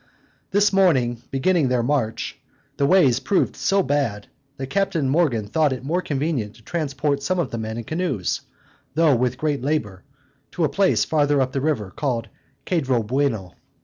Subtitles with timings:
[0.49, 2.39] This morning beginning their march,
[2.77, 4.25] the ways proved so bad,
[4.57, 8.41] that Captain Morgan thought it more convenient to transport some of the men in canoes
[8.95, 10.03] (though with great labor)
[10.53, 12.29] to a place farther up the river, called
[12.65, 13.53] Cedro Bueno.